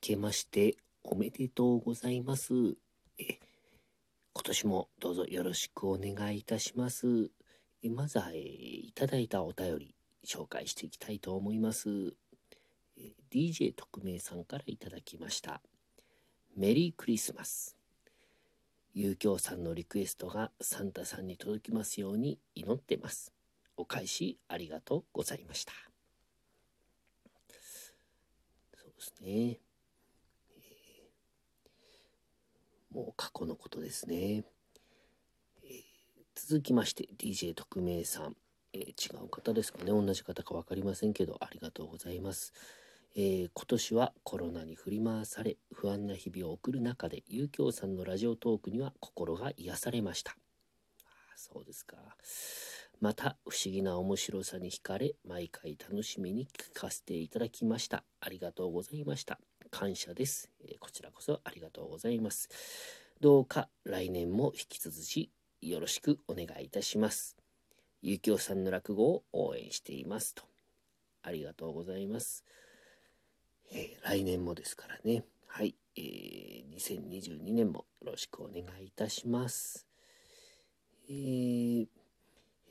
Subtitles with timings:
[0.00, 2.54] けましておめでとうございます。
[3.18, 3.38] え
[4.32, 7.30] 今年もどうぞよろしくお願いいたします。
[7.82, 9.94] えまずは、えいただいたお便り
[10.24, 12.14] 紹介していきたいと思います。
[12.96, 15.60] え DJ 特命さんからいただきました。
[16.56, 17.76] メリークリスマス。
[18.94, 23.32] 遊興さんのリクエストがサンタさんに届きますように祈ってます。
[23.76, 25.72] お返しありがとうございました。
[28.74, 29.69] そうですね。
[32.92, 34.44] もう過去のことですね。
[35.64, 35.82] えー、
[36.34, 38.36] 続きまして DJ 特命さん、
[38.72, 42.52] えー、違う方ですかね同じ方か分かりませんけどありがとうございます。
[43.16, 50.36] えー、今年はコロナに振り回され不安な日々を送る中で遊興さんのラジオトークには心が癒されました。
[51.36, 51.96] そうですか。
[53.00, 58.04] また不思議な面白さに惹かれ毎回楽しみに聞かせていただきました。
[58.20, 59.40] ありがとうございました。
[59.70, 62.48] 感謝です、え、こちらこそありがとうございます。
[63.20, 65.30] どうか来年も引き続き
[65.62, 67.36] よろしくお願いいたします。
[68.02, 70.42] ゆきおさんの落語を応援していますと。
[71.22, 72.44] ありがとうございます。
[73.72, 75.24] えー、来年もですからね。
[75.46, 79.86] はい、えー、2022年もよろしくお願いいたします。
[81.08, 81.86] えー、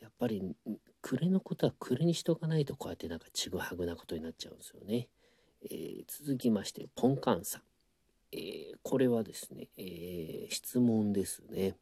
[0.01, 0.55] やっぱり
[1.01, 5.09] 暮れのことは暮れにしとかないとこうやってなんかちぐはぐなことになっちゃうんですよね。
[5.63, 7.61] えー、続きまして、ポンカンさん。
[8.31, 11.75] えー、これはですね、えー、質問ですね。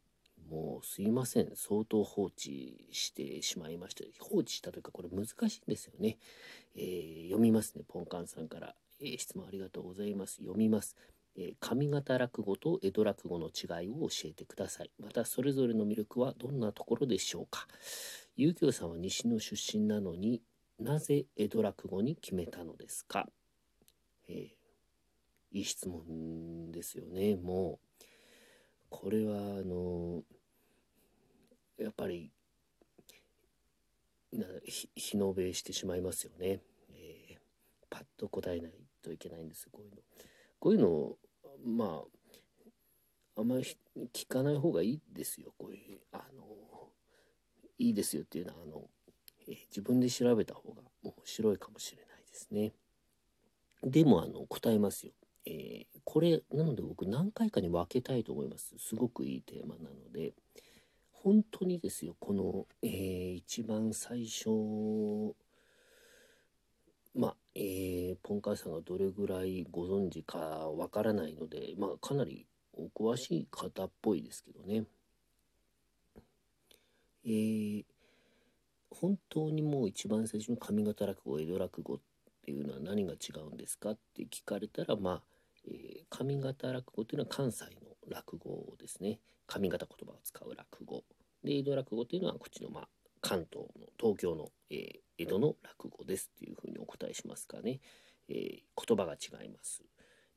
[0.50, 1.50] もうすいません。
[1.54, 4.04] 相当放置してしまいました。
[4.18, 6.18] 放置したというか、これ難しいんですよね。
[6.74, 7.84] え読みますね。
[7.86, 10.36] ポンカンさんから、え質問ありがとうございます。
[10.36, 10.96] 読みます。
[11.36, 14.90] え上方落語と江戸落語の違いを教えてください。
[14.98, 17.68] また、それぞれの魅力はどんなところでしょうか。
[18.36, 20.40] 遊興さんは西の出身なのに
[20.78, 23.28] なぜ江戸落語に決めたのですか
[24.28, 27.36] えー、いい質問ですよね。
[27.36, 28.04] もう、
[28.90, 30.22] これは、あの、
[31.78, 32.30] やっぱり、
[34.32, 36.60] な日延べしてしまいますよね。
[36.90, 37.38] えー、
[37.88, 38.72] パッと答えない
[39.02, 39.96] といけないんですこういうの。
[40.58, 41.16] こういうの
[41.64, 42.02] ま
[43.36, 43.64] ああんまり
[44.12, 46.44] 聞かない方がいいですよこういうあの
[47.78, 48.82] いいですよっていうのはあの、
[49.46, 52.72] え、自分で調べた方が面白いかもしれないですね。
[53.82, 55.12] でも、あの、答えますよ。
[55.46, 58.74] えー、これ、なので僕何回かに分けたいと思います。
[58.78, 60.34] すごくいいテーマなので、
[61.10, 64.50] 本当にですよ、この、えー、一番最初、
[67.14, 74.84] まあ、えー、ポンカーさんがどれぐらいご存知かわからないので、まあ、かなりお詳しい方っぽいですけどね。
[77.24, 77.84] えー、
[78.90, 81.98] 本当にもう一番最初の上方落語、江戸落語っ
[82.48, 85.22] っていうのは何が違うんですかって聞かれたらまあ、
[85.66, 87.70] えー、上方落語っていうのは関西の
[88.08, 89.18] 落語ですね。
[89.46, 91.04] 上方言葉を使う落語。
[91.44, 92.88] で江戸落語っていうのはこっちのまあ
[93.20, 97.80] 関東の東京の、えー、江戸の落語ですっていうふうにお答えしますかね、
[98.30, 99.82] えー、言葉が違います、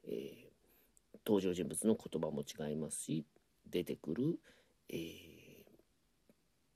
[0.06, 3.26] えー、登場人物の言葉も違いますし
[3.70, 4.38] 出てくる
[4.90, 5.64] 何、え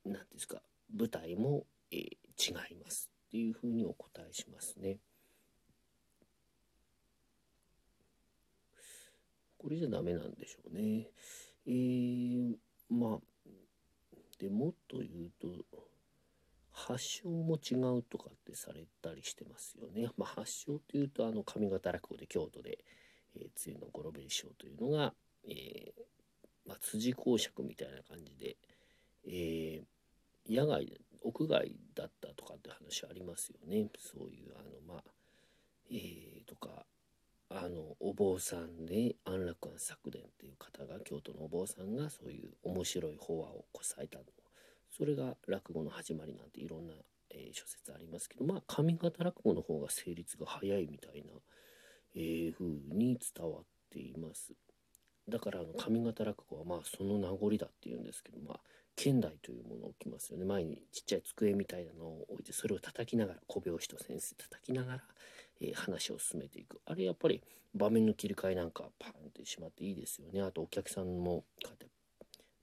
[0.08, 0.62] ー、ですか
[0.98, 2.00] 舞台も、えー、
[2.38, 5.00] 違いますっていうふうにお答えしますね。
[9.66, 11.08] これじゃダメなんでしょうね。
[11.66, 12.56] えー、
[12.88, 13.20] まあ、
[14.38, 15.66] でもっと言うと、
[16.72, 20.10] 発祥も違うとかってされたりしてますよね。
[20.18, 22.78] まあ、発祥というと、あの、上方落語で京都で、
[23.36, 25.16] えー、梅雨の五郎兵衛師というのが、
[25.48, 28.58] えー、まあ、辻公爵みたいな感じで、
[29.26, 33.90] えー、野外、屋外だったとかって話ありますよね。
[33.98, 35.04] そういう、あの、まあ、
[35.90, 36.86] えー、とか、
[37.50, 44.26] あのお坊さんで安楽庵作伝っていう方が京都のお坊さんがそういう面白い法話をこさえたの。
[44.98, 46.94] それが落語の始まりなんていろんな、
[47.30, 51.34] えー、諸説ありますけどまあ上方落語の方が成立が早いみたいな、
[52.16, 54.54] えー、風に伝わっています。
[55.28, 58.60] だからあの上方落語はまあその名残だっていうんですけどまあ
[58.96, 60.46] 剣台というものを置きますよね。
[60.46, 65.04] 前にちっちゃい机みたいなのを置いてそれを叩きながら小拍子と先生叩きながら
[65.62, 66.82] えー、話を進めていく。
[66.86, 67.42] あれやっぱり
[67.74, 70.42] 場面の切り替えなんかパーンってしまっていいですよね。
[70.42, 71.88] あとお客さんもこうやって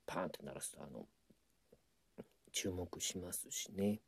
[0.07, 1.07] パーンって鳴らすとあの
[2.53, 4.01] 注目しますしね。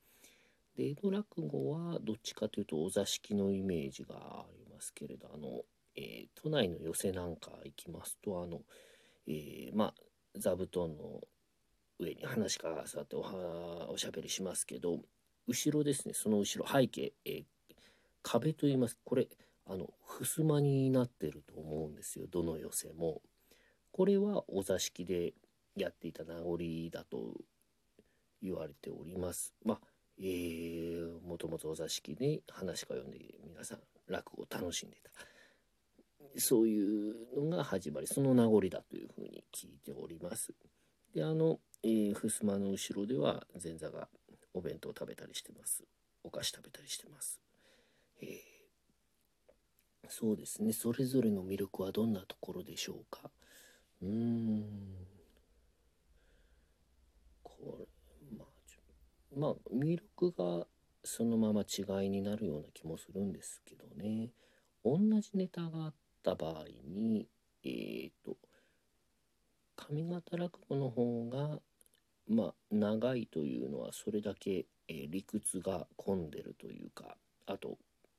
[0.77, 5.63] で江戸落語はどっちかというとお座敷のイメージがありますけれどあの、
[5.97, 8.61] えー、都内の寄席なんか行きますとあの、
[9.29, 9.95] えー、まあ
[10.37, 11.21] 座布団の
[11.99, 14.99] 上に話が座っておはおしゃべりしますけど
[15.47, 17.45] 後ろですねその後ろ背景、えー、
[18.25, 19.29] 壁と言いますこれ
[19.67, 19.89] あの
[20.21, 23.23] 襖になってると思うんですよどの寄せも。
[23.93, 25.35] これはお座敷で
[25.77, 26.59] やっていた名残
[26.91, 27.35] だと
[28.43, 29.55] 言われております。
[29.65, 29.81] まあ
[30.19, 33.79] えー、もともとお座敷で話が読んで皆さん
[34.09, 35.11] 落語を楽しんでた。
[36.41, 40.53] そういうのが始まり、その名残だというふうに聞いております。
[41.15, 44.09] で、あの、えー、襖の後ろでは前座が
[44.53, 45.85] お弁当を食べたりしてます。
[46.25, 47.44] お菓子食べたりしてます。
[48.21, 50.73] えー、そうですね。
[50.73, 53.31] それぞれの魅力はどんなところでしょうか？
[54.03, 55.07] うーん。
[57.43, 57.87] これ、
[58.37, 58.49] まあ、
[59.37, 60.67] まあ、魅力が
[61.03, 64.31] そのまま違いになるような気もするんですけどね。
[64.85, 67.29] 同じネタがあった場合に、
[67.65, 68.37] えっ、ー、と、
[69.77, 71.61] 上方落語の方が、
[72.29, 77.17] まあ、長いというのはそれだけ、えー、理屈が混んでるというか
[77.47, 77.77] あと、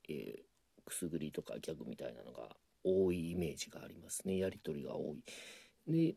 [0.10, 5.24] えー、くすぐりとかギャグみたいなのが多いイメージがありますねやり取りが多い。
[5.88, 6.16] で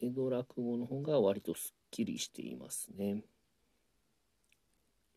[0.00, 3.22] 江戸落語の方が割とすっきりしていますね。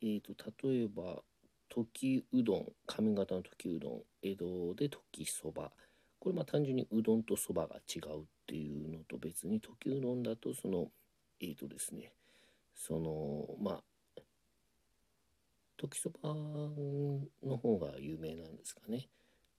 [0.01, 0.33] えーと、
[0.67, 1.23] 例えば
[1.69, 5.71] 時うどん上方の時うどん江戸で時そば
[6.19, 10.91] これまあ単純にうどんとそばが違うっていうのと別に時うどんだとその
[11.41, 12.11] えーとですね
[12.75, 13.83] そのまあ
[15.77, 16.29] 時そば
[18.15, 19.07] 有名なんですかね。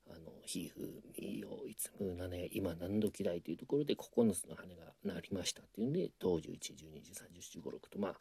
[0.09, 8.19] あの「ひふみよいつむなね今何時だい」というところで9つの羽が鳴りましたっていうんで当時1 1 2時3 0 1 5 6とまあ、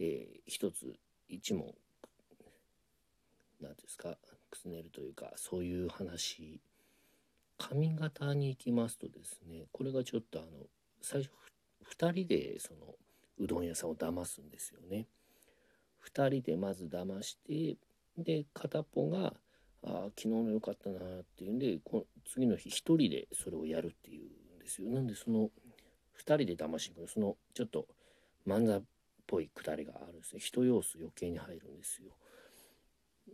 [0.00, 0.98] えー、一つ
[1.28, 1.72] 一問
[3.60, 4.18] 何ですか
[4.50, 6.60] くすねるというかそういう話
[7.56, 10.48] 髪型に行きますとですねこれがちょっとあの
[11.00, 11.30] 最初
[11.96, 12.96] 2人でその
[13.38, 15.06] うどん屋さんを騙すんですよね。
[16.04, 17.76] 2人でまず騙して
[18.18, 19.34] で片っぽが
[19.84, 24.22] 「あ昨日の良かったな」っていうんでこ次の日1人でそれをやるっていう
[24.56, 24.88] んですよ。
[24.90, 25.50] なんでその
[26.18, 27.86] 2人で騙しに来るそのちょっと
[28.46, 28.82] 漫才っ
[29.26, 30.40] ぽいくだりがあるんですね。
[30.40, 32.10] 人要素余計に入るんですよ。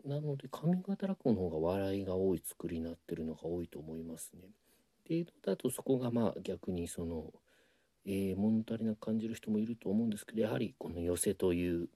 [0.04, 4.40] なので上方落語の方が笑いが多い作りになってるのが多いと思いますね。
[5.08, 7.32] で江戸だとそこがまあ逆にその、
[8.06, 11.88] えー、物足りなく感じる人もいると思うんですけどやはりこの寄せという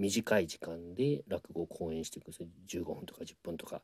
[0.00, 2.22] 短い時間で落語を講演してい。
[2.22, 3.82] く15分とか10分とかっ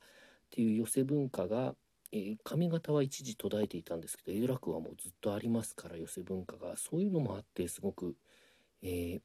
[0.50, 1.74] ていう寄せ文化が、
[2.12, 6.76] えー、上方は一時途絶えていたんですけど江戸落語はもうずっとありますから寄せ文化が。
[6.76, 8.14] そういうのもあってすごく、
[8.82, 9.20] えー、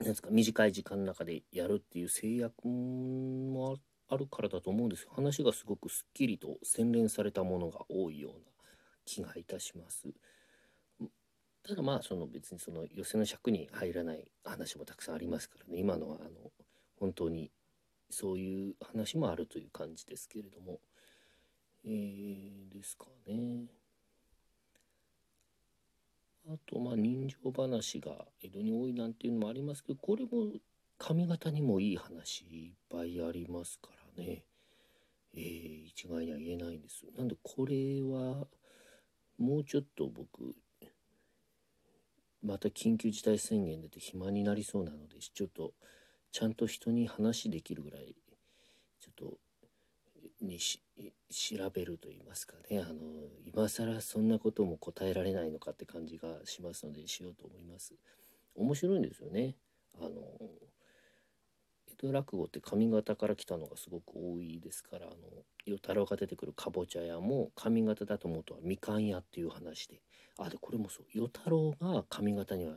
[0.00, 3.76] なんですか短い時間の中でやるっていう制約も
[4.08, 5.08] あるからだと思うんです。
[5.10, 8.38] 話がすごくすっきりと洗練されたものが多いような
[9.04, 10.08] 気がいたします。
[11.66, 15.78] ただまあその別にその寄せの尺に入らない話もたくさんありますからね。
[15.78, 16.50] 今のはあの
[16.96, 17.50] 本当に
[18.10, 20.80] そういう話もあるという感じですけれども。
[21.84, 23.66] えー、ですかね。
[26.48, 30.52] あとまあ人情話が江戸に多いなんていうのもありますけどこれも
[30.98, 34.44] 髪型にもいい話いっぱいありますからね、
[35.34, 37.04] えー、一概には言えないんです。
[37.16, 38.46] なんでこれは
[39.38, 40.54] もうちょっと僕
[42.42, 45.72] また緊急事態宣言出て暇になりそうなのでちょっと
[46.32, 48.16] ちゃんと人に話できるぐらい
[49.00, 49.38] ちょっと
[50.40, 50.82] にし
[51.30, 52.80] 調べると言いますかね。
[52.80, 52.94] あの
[53.46, 57.94] 今更そんなことも答えられないのかって感じがしますのでしようと思います。
[58.54, 59.54] 面白いんですよね。
[60.00, 60.10] あの
[61.90, 65.16] 江戸落語って上方から来たのがすごく多いですからあの
[65.66, 70.00] 与太郎が出てくるかぼちゃ屋も上方だと思うとはみかん屋っていう話で。
[70.38, 71.06] あでこれもそう。
[71.14, 72.74] 与太郎が上方には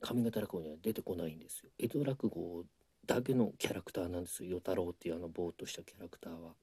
[0.00, 1.70] 上方落語には出てこないんですよ。
[1.78, 2.64] 江戸落語
[3.06, 4.50] だけのキャラクターなんですよ。
[4.50, 6.54] 与太郎っていうあのぼーっとしたキャラクターは。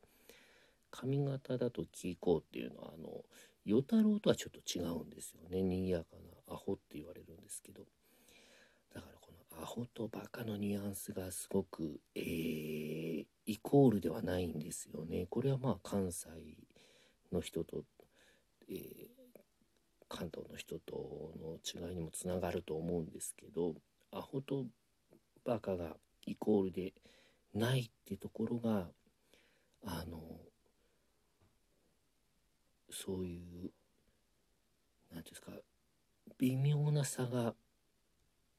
[0.92, 3.24] 髪型だと聞こうっていうのはあの
[3.66, 5.64] 与太郎とはちょっと違うんですよね。
[5.64, 6.06] 賑やか
[6.48, 7.84] なアホって言われるんですけど。
[8.94, 15.26] だからこのアホとバカのニュアンスがすごく、えー、イコールではないんですよね。
[15.30, 16.28] これはまあ関西
[17.32, 17.84] の人と、
[18.70, 19.08] えー、
[20.13, 21.58] 関東の人との
[21.89, 23.74] 違いにもつながると思うんですけど
[24.12, 24.65] アホと
[25.43, 26.93] バカがイコールで
[27.55, 28.86] ないってところが
[29.84, 30.20] あの
[32.91, 33.72] そういう
[35.12, 35.51] 何ていうんですか
[36.38, 37.55] 微妙な差が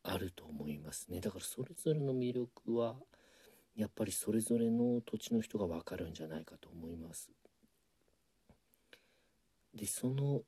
[0.03, 2.97] あると思いますねだからそれぞれの魅力は
[3.77, 7.31] やっぱりそれぞれの土地の人が分かるんじゃないかと思います。
[9.75, 10.43] でその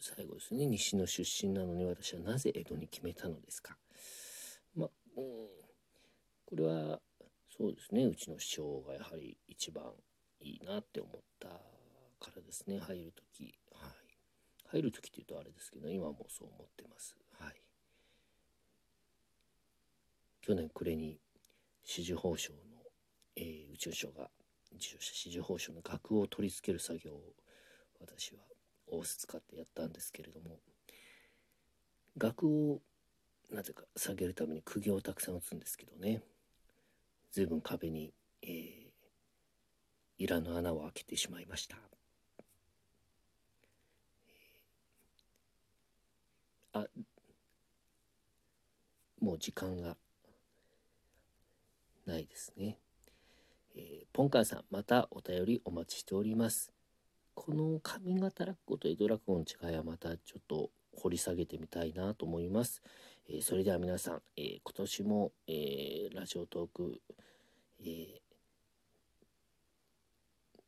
[0.00, 0.66] 最後ですね。
[0.66, 3.76] 西の出身なのに私はなぜ江戸に決めたのですか？
[4.74, 5.24] まあうん、
[6.46, 7.00] これは
[7.56, 8.04] そうですね。
[8.04, 9.84] うちの師匠がやはり一番
[10.40, 12.80] いいなって思ったからですね。
[12.80, 13.54] 入る時。
[13.72, 13.90] はい。
[14.66, 17.16] 入る時っていうとあれですけど今もそう思ってます。
[17.38, 17.54] はい。
[20.42, 21.18] 去年暮れに
[21.84, 22.58] 紫綬褒章の、
[23.36, 24.28] えー、宇宙省が
[24.74, 27.32] 受賞した紫綬褒章の額を取り付ける作業を
[28.00, 28.40] 私は
[28.86, 30.58] 大須使ってやったんですけれども
[32.16, 32.80] 額を
[33.50, 36.22] なぜか下げるために釘をたくさん打つんですけどね
[37.32, 38.12] 随分壁に、
[38.42, 38.50] えー、
[40.18, 41.76] イラの穴を開けてしまいました。
[46.74, 46.86] あ
[49.20, 49.96] もう時間が
[52.04, 52.78] ないですね。
[53.74, 56.73] えー、ポンカンさん、またお便りお待ちしております。
[57.34, 62.82] この上方落語と江戸落語の違いはまたちょっと掘り下げてみたいなと思います。
[63.28, 67.00] えー、それでは皆さん、えー、今年も、えー、ラジオトーク、
[67.86, 68.20] え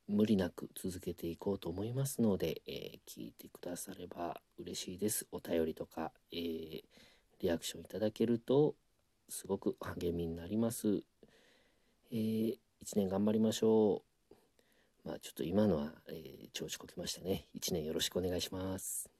[0.08, 5.26] 無理なく続けていこうと思いますので、え聞いてくだされば嬉しいです。
[5.32, 6.82] お便りとか、え
[7.40, 8.74] リアクションいただけると
[9.28, 11.02] すごく励みになります。
[12.10, 12.52] えー、
[12.84, 14.15] 1年頑張りましょう。
[15.06, 17.46] まあちょっと今のは、えー、調子こきましたね。
[17.56, 19.15] 1年よろしくお願いします。